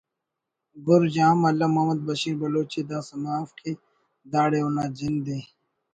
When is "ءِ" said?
2.79-2.81, 5.37-5.39